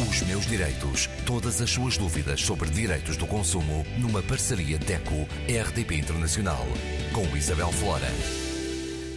Os 0.00 0.22
meus 0.22 0.46
direitos. 0.46 1.06
Todas 1.26 1.60
as 1.60 1.70
suas 1.70 1.98
dúvidas 1.98 2.40
sobre 2.40 2.70
direitos 2.70 3.14
do 3.16 3.26
consumo 3.26 3.84
numa 3.98 4.22
parceria 4.22 4.78
DECO-RDP 4.78 5.96
Internacional. 5.96 6.66
Com 7.12 7.36
Isabel 7.36 7.70
Flora. 7.72 8.08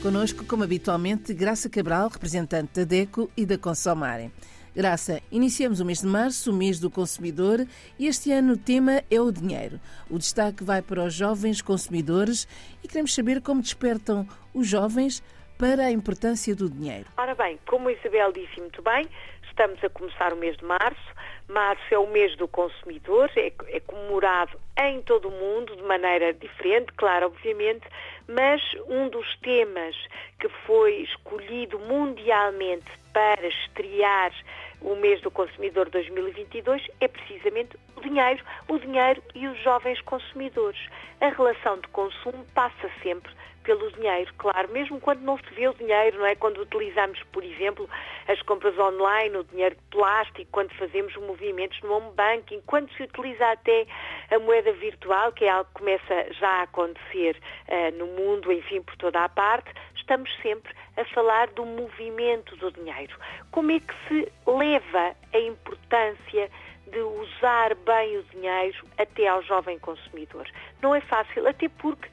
Conosco, 0.02 0.44
como 0.44 0.66
habitualmente, 0.66 1.34
Graça 1.34 1.70
Cabral, 1.70 2.10
representante 2.10 2.74
da 2.76 2.84
DECO 2.84 3.32
e 3.38 3.46
da 3.46 3.58
Consomarem. 3.58 4.32
Graça, 4.76 5.22
iniciamos 5.32 5.80
o 5.80 5.86
mês 5.86 6.02
de 6.02 6.08
março, 6.08 6.52
o 6.52 6.54
mês 6.54 6.78
do 6.78 6.92
consumidor, 6.92 7.66
e 7.98 8.08
este 8.08 8.34
ano 8.34 8.54
o 8.54 8.58
tema 8.58 9.02
é 9.10 9.22
o 9.22 9.32
dinheiro. 9.32 9.80
O 10.10 10.20
destaque 10.20 10.62
vai 10.62 10.82
para 10.82 11.06
os 11.06 11.14
jovens 11.14 11.62
consumidores 11.62 12.46
e 12.84 12.88
queremos 12.88 13.16
saber 13.16 13.42
como 13.42 13.62
despertam 13.62 14.28
os 14.54 14.68
jovens 14.68 15.24
para 15.58 15.86
a 15.86 15.92
importância 15.92 16.56
do 16.56 16.70
dinheiro. 16.70 17.06
Ora 17.18 17.36
bem, 17.36 17.60
como 17.68 17.90
a 17.90 17.94
Isabel 17.94 18.32
disse 18.32 18.60
muito 18.60 18.82
bem, 18.82 19.08
estamos 19.48 19.82
a 19.84 19.90
começar 19.90 20.34
o 20.34 20.36
mês 20.36 20.58
de 20.58 20.66
março. 20.66 21.16
Março 21.48 21.84
é 21.92 21.98
o 21.98 22.08
mês 22.08 22.36
do 22.38 22.48
consumidor, 22.48 23.32
é, 23.38 23.52
é 23.68 23.80
comemorado 23.80 24.60
em 24.78 25.02
todo 25.04 25.30
o 25.30 25.32
mundo 25.32 25.76
de 25.76 25.84
maneira 25.84 26.34
diferente, 26.34 26.92
claro, 26.98 27.28
obviamente, 27.28 27.88
mas 28.28 28.62
um 28.88 29.08
dos 29.10 29.38
temas 29.38 29.96
que 30.40 30.50
foi 30.66 31.04
escolhido 31.04 31.80
mundialmente 31.80 32.92
para 33.14 33.48
estrear 33.48 34.34
o 34.82 34.96
mês 34.96 35.22
do 35.22 35.32
consumidor 35.32 35.90
2022 35.90 36.86
é 37.00 37.08
precisamente 37.08 37.78
o 37.96 38.02
dinheiro, 38.02 38.44
o 38.68 38.78
dinheiro 38.78 39.22
e 39.34 39.48
os 39.48 39.58
jovens 39.64 40.02
consumidores. 40.02 40.80
A 41.22 41.30
relação 41.30 41.80
de 41.80 41.88
consumo 41.88 42.46
passa 42.54 42.90
sempre 43.02 43.32
pelo 43.66 43.92
dinheiro, 43.92 44.32
claro, 44.38 44.70
mesmo 44.72 45.02
quando 45.02 45.22
não 45.22 45.38
se 45.38 45.54
vê 45.56 45.68
o 45.68 45.74
dinheiro, 45.74 46.20
não 46.20 46.26
é? 46.26 46.36
Quando 46.36 46.62
utilizamos, 46.62 47.22
por 47.34 47.44
exemplo, 47.44 47.90
as 48.28 48.42
compras 48.44 48.78
online, 48.78 49.38
o 49.38 49.44
dinheiro 49.44 49.76
de 49.76 49.82
plástico, 49.90 50.50
quando 50.52 50.72
fazemos 50.76 51.16
movimentos 51.18 51.82
no 51.82 51.94
home 51.94 52.12
banking, 52.16 52.62
quando 52.68 52.92
se 52.94 53.04
utiliza 53.04 53.52
até 53.52 53.88
a 54.32 54.40
moeda 54.40 54.72
virtual, 54.74 55.32
que 55.32 55.46
é 55.46 55.50
algo 55.50 55.70
que 55.74 55.80
começa 55.80 56.34
já 56.34 56.48
a 56.48 56.62
acontecer 56.64 57.38
uh, 57.68 57.98
no 57.98 58.06
mundo, 58.06 58.52
enfim, 58.52 58.82
por 58.82 58.96
toda 58.98 59.24
a 59.24 59.30
parte, 59.30 59.72
estamos 59.96 60.30
sempre 60.42 60.72
a 60.98 61.04
falar 61.06 61.48
do 61.50 61.66
movimento 61.66 62.56
do 62.58 62.72
dinheiro. 62.72 63.18
Como 63.52 63.72
é 63.72 63.80
que 63.80 63.94
se 64.08 64.32
leva 64.46 65.16
a 65.34 65.40
importância 65.40 66.50
de 66.88 67.00
usar 67.00 67.74
bem 67.74 68.18
o 68.18 68.24
dinheiro 68.26 68.86
até 68.98 69.28
ao 69.28 69.42
jovem 69.42 69.80
consumidor? 69.80 70.48
Não 70.82 70.94
é 70.94 71.02
fácil, 71.02 71.48
até 71.48 71.68
porque 71.68 72.08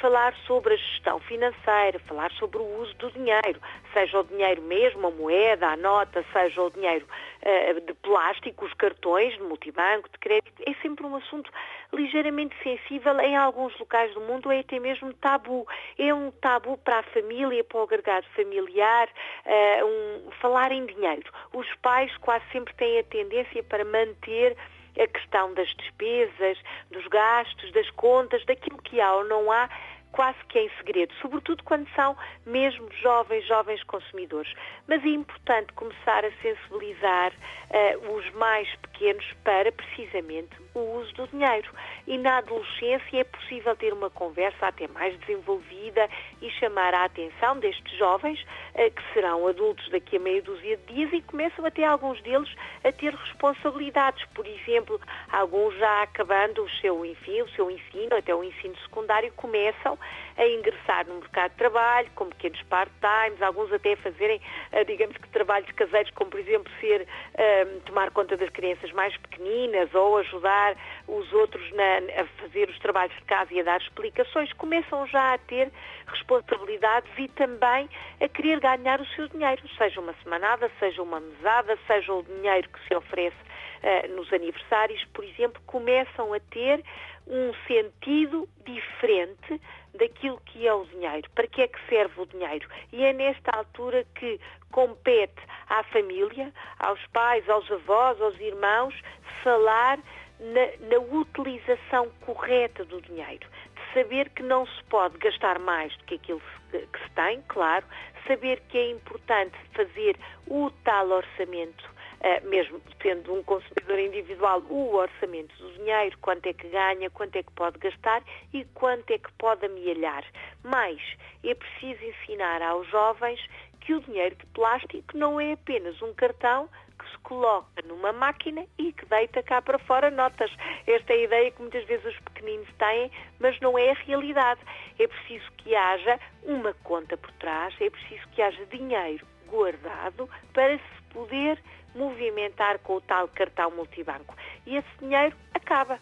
falar 0.00 0.34
sobre 0.46 0.74
a 0.74 0.76
gestão 0.76 1.20
financeira, 1.20 1.98
falar 2.06 2.30
sobre 2.32 2.58
o 2.58 2.80
uso 2.80 2.94
do 2.94 3.10
dinheiro, 3.10 3.60
seja 3.92 4.20
o 4.20 4.24
dinheiro 4.24 4.62
mesmo, 4.62 5.06
a 5.06 5.10
moeda, 5.10 5.68
a 5.68 5.76
nota, 5.76 6.24
seja 6.32 6.62
o 6.62 6.70
dinheiro 6.70 7.06
uh, 7.42 7.80
de 7.80 7.94
plástico, 7.94 8.64
os 8.64 8.74
cartões 8.74 9.34
de 9.34 9.42
multibanco, 9.42 10.08
de 10.08 10.18
crédito, 10.18 10.62
é 10.66 10.74
sempre 10.82 11.04
um 11.06 11.16
assunto 11.16 11.50
ligeiramente 11.92 12.54
sensível 12.62 13.18
em 13.20 13.36
alguns 13.36 13.76
locais 13.78 14.12
do 14.14 14.20
mundo, 14.20 14.50
é 14.50 14.60
até 14.60 14.78
mesmo 14.78 15.12
tabu. 15.14 15.66
É 15.98 16.12
um 16.14 16.30
tabu 16.30 16.78
para 16.78 17.00
a 17.00 17.02
família, 17.02 17.64
para 17.64 17.78
o 17.78 17.82
agregado 17.82 18.26
familiar, 18.34 19.08
uh, 19.44 19.84
um, 19.84 20.30
falar 20.40 20.72
em 20.72 20.86
dinheiro. 20.86 21.30
Os 21.52 21.66
pais 21.82 22.14
quase 22.18 22.44
sempre 22.52 22.74
têm 22.74 22.98
a 22.98 23.04
tendência 23.04 23.62
para 23.64 23.84
manter 23.84 24.56
a 25.02 25.06
questão 25.06 25.54
das 25.54 25.68
despesas, 25.74 26.58
dos 26.90 27.06
gastos, 27.08 27.72
das 27.72 27.88
contas, 27.90 28.44
daquilo 28.44 28.80
que 28.82 29.00
há 29.00 29.14
ou 29.14 29.24
não 29.24 29.50
há, 29.50 29.68
quase 30.12 30.38
que 30.48 30.58
em 30.58 30.70
segredo, 30.76 31.12
sobretudo 31.20 31.62
quando 31.64 31.88
são 31.94 32.16
mesmo 32.44 32.88
jovens, 33.00 33.46
jovens 33.46 33.82
consumidores. 33.84 34.52
Mas 34.86 35.04
é 35.04 35.08
importante 35.08 35.72
começar 35.74 36.24
a 36.24 36.30
sensibilizar 36.42 37.32
uh, 37.32 38.16
os 38.16 38.30
mais 38.32 38.68
pequenos 38.76 39.24
para 39.44 39.70
precisamente 39.70 40.50
o 40.74 40.80
uso 40.98 41.12
do 41.14 41.28
dinheiro. 41.28 41.70
E 42.06 42.18
na 42.18 42.38
adolescência 42.38 43.20
é 43.20 43.24
possível 43.24 43.76
ter 43.76 43.92
uma 43.92 44.10
conversa 44.10 44.66
até 44.66 44.88
mais 44.88 45.18
desenvolvida 45.20 46.08
e 46.42 46.50
chamar 46.50 46.94
a 46.94 47.04
atenção 47.04 47.58
destes 47.58 47.96
jovens, 47.96 48.40
uh, 48.74 48.90
que 48.90 49.14
serão 49.14 49.46
adultos 49.46 49.88
daqui 49.90 50.16
a 50.16 50.20
meia 50.20 50.42
dúzia 50.42 50.76
de 50.76 50.94
dias 50.94 51.12
e 51.12 51.22
começam 51.22 51.64
até 51.64 51.84
alguns 51.84 52.20
deles 52.22 52.52
a 52.82 52.90
ter 52.90 53.14
responsabilidades. 53.14 54.24
Por 54.34 54.46
exemplo, 54.46 55.00
alguns 55.30 55.74
já 55.76 56.02
acabando 56.02 56.64
o 56.64 56.70
seu, 56.80 57.04
enfim, 57.04 57.42
o 57.42 57.48
seu 57.50 57.70
ensino, 57.70 58.16
até 58.16 58.34
o 58.34 58.42
ensino 58.42 58.76
secundário, 58.78 59.32
começam 59.36 59.98
a 60.36 60.46
ingressar 60.46 61.06
no 61.06 61.16
mercado 61.16 61.50
de 61.52 61.56
trabalho, 61.58 62.10
com 62.14 62.26
pequenos 62.26 62.62
part-times, 62.62 63.40
alguns 63.42 63.72
até 63.72 63.92
a 63.92 63.96
fazerem, 63.98 64.40
eh, 64.72 64.84
digamos 64.84 65.16
que 65.16 65.28
trabalhos 65.28 65.70
caseiros, 65.72 66.10
como 66.12 66.30
por 66.30 66.40
exemplo 66.40 66.72
ser 66.80 67.06
um, 67.40 67.80
tomar 67.80 68.10
conta 68.10 68.36
das 68.36 68.50
crianças 68.50 68.90
mais 68.92 69.16
pequeninas 69.16 69.92
ou 69.94 70.18
ajudar 70.18 70.76
os 71.06 71.32
outros 71.32 71.70
na, 71.72 72.22
a 72.22 72.26
fazer 72.40 72.68
os 72.68 72.78
trabalhos 72.78 73.14
de 73.16 73.22
casa 73.24 73.52
e 73.52 73.60
a 73.60 73.62
dar 73.62 73.80
explicações, 73.80 74.52
começam 74.54 75.06
já 75.06 75.34
a 75.34 75.38
ter 75.38 75.70
responsabilidades 76.06 77.10
e 77.18 77.28
também 77.28 77.88
a 78.20 78.28
querer 78.28 78.60
ganhar 78.60 79.00
o 79.00 79.06
seu 79.08 79.28
dinheiro, 79.28 79.62
seja 79.76 80.00
uma 80.00 80.14
semanada, 80.22 80.70
seja 80.78 81.02
uma 81.02 81.20
mesada, 81.20 81.78
seja 81.86 82.12
o 82.12 82.22
dinheiro 82.22 82.68
que 82.68 82.88
se 82.88 82.94
oferece 82.94 83.49
uh, 83.82 84.14
nos 84.14 84.32
aniversários, 84.32 85.04
por 85.12 85.24
exemplo, 85.24 85.60
começam 85.66 86.32
a 86.32 86.40
ter 86.40 86.82
um 87.26 87.52
sentido 87.66 88.48
diferente 88.64 89.60
daquilo 89.94 90.40
que 90.46 90.66
é 90.66 90.74
o 90.74 90.84
dinheiro, 90.84 91.28
para 91.34 91.46
que 91.46 91.62
é 91.62 91.68
que 91.68 91.78
serve 91.88 92.20
o 92.20 92.26
dinheiro. 92.26 92.68
E 92.92 93.04
é 93.04 93.12
nesta 93.12 93.50
altura 93.56 94.04
que 94.14 94.40
compete 94.70 95.40
à 95.68 95.82
família, 95.84 96.52
aos 96.78 97.04
pais, 97.08 97.48
aos 97.48 97.70
avós, 97.70 98.20
aos 98.20 98.38
irmãos, 98.40 98.94
falar 99.42 99.98
na, 100.38 100.88
na 100.88 100.98
utilização 100.98 102.08
correta 102.20 102.84
do 102.84 103.00
dinheiro. 103.02 103.46
Saber 103.92 104.30
que 104.30 104.42
não 104.42 104.66
se 104.66 104.84
pode 104.84 105.18
gastar 105.18 105.58
mais 105.58 105.96
do 105.96 106.04
que 106.04 106.14
aquilo 106.14 106.42
que 106.70 107.02
se 107.02 107.10
tem, 107.14 107.42
claro, 107.48 107.84
saber 108.26 108.60
que 108.68 108.78
é 108.78 108.90
importante 108.90 109.56
fazer 109.74 110.16
o 110.46 110.70
tal 110.84 111.08
orçamento 111.10 111.84
eh, 111.84 111.99
mesmo 112.44 112.80
sendo 113.02 113.34
um 113.34 113.42
consumidor 113.42 113.98
individual, 113.98 114.62
o 114.68 114.94
orçamento 114.94 115.54
do 115.56 115.72
dinheiro, 115.72 116.16
quanto 116.20 116.46
é 116.46 116.52
que 116.52 116.68
ganha, 116.68 117.08
quanto 117.10 117.36
é 117.36 117.42
que 117.42 117.52
pode 117.52 117.78
gastar 117.78 118.22
e 118.52 118.64
quanto 118.74 119.10
é 119.10 119.18
que 119.18 119.32
pode 119.32 119.64
amealhar. 119.64 120.24
Mas 120.62 121.00
é 121.44 121.54
preciso 121.54 122.04
ensinar 122.04 122.62
aos 122.62 122.86
jovens 122.88 123.40
que 123.80 123.94
o 123.94 124.00
dinheiro 124.00 124.36
de 124.36 124.46
plástico 124.46 125.16
não 125.16 125.40
é 125.40 125.52
apenas 125.52 126.00
um 126.02 126.12
cartão 126.14 126.68
que 126.98 127.10
se 127.10 127.18
coloca 127.20 127.82
numa 127.86 128.12
máquina 128.12 128.66
e 128.78 128.92
que 128.92 129.06
deita 129.06 129.42
cá 129.42 129.62
para 129.62 129.78
fora 129.78 130.10
notas. 130.10 130.50
Esta 130.86 131.12
é 131.14 131.16
a 131.16 131.24
ideia 131.24 131.50
que 131.50 131.62
muitas 131.62 131.84
vezes 131.86 132.04
os 132.04 132.20
pequeninos 132.20 132.68
têm, 132.78 133.10
mas 133.38 133.58
não 133.60 133.78
é 133.78 133.90
a 133.90 133.94
realidade. 133.94 134.60
É 134.98 135.08
preciso 135.08 135.50
que 135.56 135.74
haja 135.74 136.20
uma 136.42 136.74
conta 136.84 137.16
por 137.16 137.32
trás, 137.32 137.74
é 137.80 137.88
preciso 137.88 138.28
que 138.28 138.42
haja 138.42 138.66
dinheiro 138.66 139.26
guardado 139.48 140.28
para 140.52 140.78
se 140.78 141.02
poder 141.12 141.58
movimentar 141.94 142.78
com 142.80 142.96
o 142.96 143.00
tal 143.00 143.28
cartão 143.28 143.70
multibanco. 143.70 144.34
E 144.66 144.76
esse 144.76 144.88
dinheiro 144.98 145.36
acaba. 145.54 145.98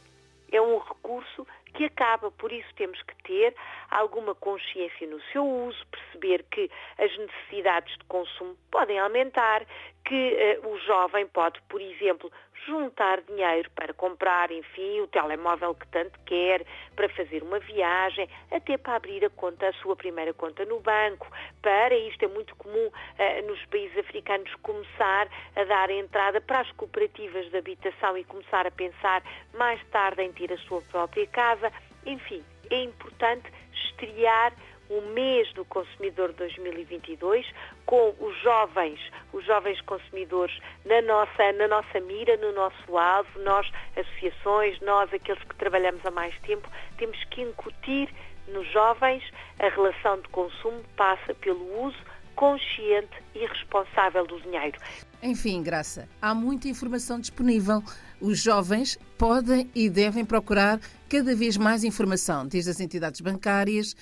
É 0.51 0.61
um 0.63 0.79
recurso 0.79 1.47
que 1.75 1.85
acaba, 1.85 2.31
por 2.31 2.51
isso 2.51 2.69
temos 2.75 3.01
que 3.03 3.15
ter 3.23 3.55
alguma 3.91 4.35
consciência 4.35 5.07
no 5.07 5.21
seu 5.33 5.47
uso, 5.47 5.79
perceber 5.89 6.43
que 6.51 6.71
as 6.99 7.15
necessidades 7.19 7.95
de 7.99 8.05
consumo 8.05 8.57
podem 8.71 8.99
aumentar, 8.99 9.67
que 10.09 10.59
uh, 10.65 10.69
o 10.69 10.79
jovem 10.79 11.27
pode, 11.27 11.61
por 11.69 11.83
exemplo, 11.83 12.33
juntar 12.67 13.21
dinheiro 13.23 13.71
para 13.73 13.93
comprar, 13.93 14.51
enfim, 14.51 15.01
o 15.01 15.07
telemóvel 15.07 15.75
que 15.75 15.87
tanto 15.89 16.19
quer, 16.25 16.65
para 16.97 17.09
fazer 17.11 17.43
uma 17.43 17.59
viagem, 17.59 18.27
até 18.51 18.79
para 18.79 18.97
abrir 18.97 19.23
a 19.25 19.31
conta, 19.31 19.69
a 19.69 19.73
sua 19.75 19.95
primeira 19.95 20.33
conta 20.33 20.65
no 20.65 20.81
banco. 20.81 21.31
Para 21.61 21.95
isto 21.95 22.25
é 22.25 22.29
muito 22.29 22.57
comum 22.57 22.87
uh, 22.87 23.47
nos 23.47 23.63
países 23.67 23.99
africanos 23.99 24.53
começar 24.63 25.29
a 25.55 25.65
dar 25.65 25.91
entrada 25.91 26.41
para 26.41 26.61
as 26.61 26.71
cooperativas 26.73 27.51
de 27.51 27.59
habitação 27.59 28.17
e 28.17 28.25
começar 28.25 28.67
a 28.67 28.71
pensar 28.71 29.23
mais 29.53 29.83
tarde 29.89 30.23
em 30.23 30.33
ter 30.33 30.51
a 30.51 30.59
sua 30.59 30.81
própria 30.83 31.27
casa. 31.27 31.71
Enfim, 32.07 32.43
é 32.71 32.83
importante 32.83 33.53
estrear 33.73 34.55
o 34.91 35.01
mês 35.13 35.53
do 35.55 35.65
consumidor 35.65 36.33
2022 36.33 37.47
com 37.85 38.15
os 38.21 38.37
jovens, 38.43 38.99
os 39.33 39.45
jovens 39.45 39.81
consumidores 39.83 40.59
na 40.85 41.03
nossa, 41.03 41.53
na 41.53 41.69
nossa 41.69 42.01
mira, 42.01 42.37
no 42.37 42.53
nosso 42.53 42.97
alvo, 42.97 43.39
nós, 43.41 43.71
associações, 43.97 44.81
nós, 44.81 45.13
aqueles 45.13 45.43
que 45.45 45.55
trabalhamos 45.57 46.05
há 46.05 46.11
mais 46.11 46.37
tempo, 46.41 46.69
temos 46.97 47.23
que 47.25 47.43
incutir 47.43 48.09
nos 48.49 48.67
jovens 48.73 49.23
a 49.59 49.69
relação 49.69 50.21
de 50.21 50.29
consumo 50.29 50.83
passa 50.97 51.35
pelo 51.35 51.85
uso 51.85 51.99
consciente 52.35 53.21
e 53.35 53.45
responsável 53.45 54.25
do 54.25 54.41
dinheiro. 54.41 54.79
Enfim, 55.21 55.61
Graça, 55.61 56.09
há 56.23 56.33
muita 56.33 56.69
informação 56.69 57.19
disponível. 57.19 57.83
Os 58.21 58.43
jovens 58.43 58.99
podem 59.17 59.71
e 59.75 59.89
devem 59.89 60.25
procurar 60.25 60.81
cada 61.09 61.35
vez 61.35 61.57
mais 61.57 61.85
informação, 61.85 62.47
desde 62.47 62.71
as 62.71 62.81
entidades 62.81 63.21
bancárias, 63.21 63.95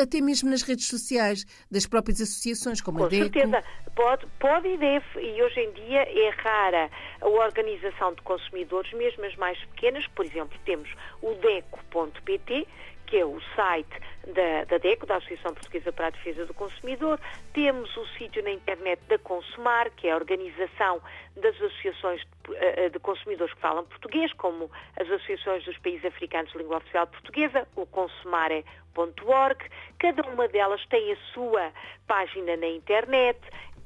até 0.00 0.20
mesmo 0.20 0.50
nas 0.50 0.62
redes 0.62 0.88
sociais, 0.88 1.44
das 1.70 1.86
próprias 1.86 2.20
associações, 2.20 2.80
como 2.80 2.98
Com 2.98 3.04
a 3.04 3.08
DECO. 3.08 3.26
Com 3.26 3.32
certeza, 3.32 3.64
pode, 3.94 4.26
pode 4.40 4.68
e 4.68 4.76
deve, 4.76 5.04
e 5.20 5.42
hoje 5.42 5.60
em 5.60 5.72
dia 5.72 6.00
é 6.00 6.30
rara 6.30 6.90
a 7.20 7.28
organização 7.28 8.14
de 8.14 8.22
consumidores, 8.22 8.92
mesmo 8.94 9.24
as 9.24 9.36
mais 9.36 9.58
pequenas, 9.66 10.06
por 10.08 10.24
exemplo, 10.24 10.58
temos 10.64 10.88
o 11.22 11.34
DECO.pt, 11.34 12.66
que 13.08 13.16
é 13.16 13.24
o 13.24 13.40
site 13.56 13.88
da, 14.26 14.64
da, 14.64 14.78
DECO, 14.78 15.06
da 15.06 15.16
Associação 15.16 15.54
Portuguesa 15.54 15.90
para 15.90 16.08
a 16.08 16.10
Defesa 16.10 16.44
do 16.44 16.52
Consumidor. 16.52 17.18
Temos 17.54 17.96
o 17.96 18.06
sítio 18.18 18.42
na 18.42 18.50
internet 18.50 19.00
da 19.08 19.18
Consumar, 19.18 19.90
que 19.92 20.06
é 20.06 20.12
a 20.12 20.16
organização 20.16 21.00
das 21.34 21.54
associações 21.56 22.20
de, 22.20 22.56
eh, 22.56 22.90
de, 22.90 22.98
consumidores 22.98 23.54
que 23.54 23.60
falam 23.60 23.84
português, 23.86 24.30
como 24.34 24.70
as 24.96 25.08
associações 25.10 25.64
dos 25.64 25.78
países 25.78 26.04
africanos 26.04 26.52
de 26.52 26.58
língua 26.58 26.76
oficial 26.76 27.06
portuguesa, 27.06 27.66
o 27.74 27.86
consumare.org. 27.86 29.64
Cada 29.98 30.22
uma 30.28 30.46
delas 30.46 30.84
tem 30.86 31.12
a 31.12 31.16
sua 31.32 31.72
página 32.06 32.56
na 32.58 32.68
internet 32.68 33.38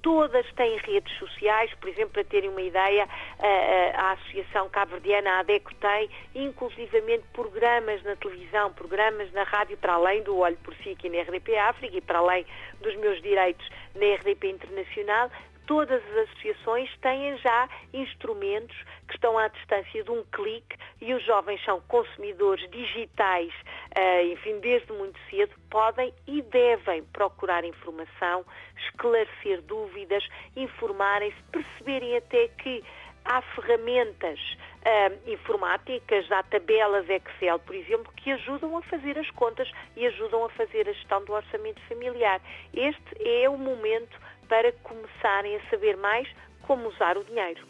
todas 0.02 0.44
têm 0.54 0.76
redes 0.78 1.16
sociais, 1.18 1.72
por 1.80 1.88
exemplo, 1.88 2.10
para 2.10 2.24
terem 2.24 2.50
uma 2.50 2.60
ideia, 2.60 3.08
a, 3.38 4.08
a 4.08 4.12
Associação 4.12 4.68
Cabo-Verdiana, 4.68 5.30
a 5.30 5.38
ADECO, 5.40 5.74
tem 5.76 6.10
inclusivamente 6.34 7.24
programas 7.32 8.02
na 8.02 8.16
televisão, 8.16 8.72
programas 8.72 9.32
na 9.32 9.44
rádio, 9.44 9.76
para 9.78 9.94
além 9.94 10.22
do 10.22 10.36
Olho 10.36 10.56
por 10.64 10.74
Si 10.76 10.90
aqui 10.90 11.08
na 11.08 11.22
RDP 11.22 11.56
África 11.56 11.96
e 11.96 12.00
para 12.00 12.18
além 12.18 12.44
dos 12.80 12.94
meus 12.96 13.22
direitos 13.22 13.66
na 13.94 14.14
RDP 14.16 14.50
Internacional, 14.50 15.30
todas 15.66 16.02
as 16.02 16.28
associações 16.28 16.90
têm 16.98 17.36
já 17.38 17.68
instrumentos 17.92 18.76
que 19.08 19.14
estão 19.14 19.38
à 19.38 19.48
distância 19.48 20.02
de 20.02 20.10
um 20.10 20.24
clique 20.32 20.76
e 21.00 21.12
os 21.14 21.24
jovens 21.24 21.62
são 21.64 21.80
consumidores 21.82 22.68
digitais, 22.70 23.52
uh, 23.96 24.32
enfim, 24.32 24.60
desde 24.60 24.92
muito 24.92 25.18
cedo, 25.30 25.52
podem 25.70 26.12
e 26.26 26.42
devem 26.42 27.02
procurar 27.04 27.64
informação, 27.64 28.44
esclarecer 28.86 29.62
dúvidas, 29.62 30.26
informarem-se, 30.56 31.42
perceberem 31.50 32.16
até 32.16 32.48
que 32.48 32.82
há 33.24 33.40
ferramentas 33.40 34.38
uh, 34.40 35.30
informáticas, 35.30 36.30
há 36.30 36.42
tabelas 36.42 37.08
Excel, 37.08 37.58
por 37.60 37.74
exemplo, 37.74 38.12
que 38.16 38.32
ajudam 38.32 38.76
a 38.76 38.82
fazer 38.82 39.18
as 39.18 39.30
contas 39.30 39.70
e 39.96 40.06
ajudam 40.06 40.44
a 40.44 40.48
fazer 40.50 40.88
a 40.88 40.92
gestão 40.92 41.24
do 41.24 41.32
orçamento 41.32 41.80
familiar. 41.88 42.40
Este 42.72 43.42
é 43.42 43.48
o 43.48 43.56
momento 43.56 44.18
para 44.52 44.70
começarem 44.82 45.56
a 45.56 45.70
saber 45.70 45.96
mais 45.96 46.28
como 46.66 46.86
usar 46.86 47.16
o 47.16 47.24
dinheiro. 47.24 47.66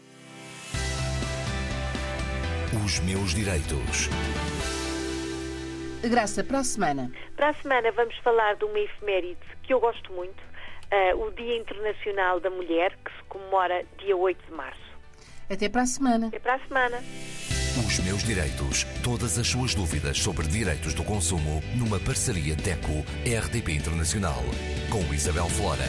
Os 2.83 2.99
meus 2.99 3.33
direitos. 3.33 4.09
Graça, 6.03 6.43
para 6.43 6.59
a 6.59 6.63
semana. 6.65 7.09
Para 7.37 7.51
a 7.51 7.53
semana 7.53 7.89
vamos 7.93 8.17
falar 8.17 8.57
de 8.57 8.65
uma 8.65 8.77
efeméride 8.77 9.39
que 9.63 9.73
eu 9.73 9.79
gosto 9.79 10.11
muito, 10.11 10.37
uh, 10.41 11.25
o 11.25 11.31
Dia 11.31 11.55
Internacional 11.55 12.41
da 12.41 12.49
Mulher, 12.49 12.97
que 12.97 13.11
se 13.13 13.23
comemora 13.29 13.85
dia 13.99 14.17
8 14.17 14.45
de 14.45 14.51
março. 14.51 14.93
Até 15.49 15.69
para 15.69 15.83
a 15.83 15.85
semana. 15.85 16.27
Até 16.27 16.39
para 16.39 16.55
a 16.55 16.59
semana. 16.67 16.97
Os 17.77 17.99
meus 17.99 18.23
direitos. 18.23 18.83
Todas 19.01 19.39
as 19.39 19.47
suas 19.47 19.73
dúvidas 19.73 20.17
sobre 20.19 20.45
direitos 20.47 20.93
do 20.93 21.05
consumo 21.05 21.63
numa 21.77 21.97
parceria 21.97 22.57
DECO-RDP 22.57 23.71
Internacional. 23.71 24.43
Com 24.91 25.13
Isabel 25.13 25.47
Flora. 25.47 25.87